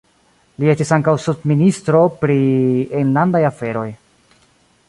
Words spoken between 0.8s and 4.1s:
ankaŭ subministro pri enlandaj aferoj.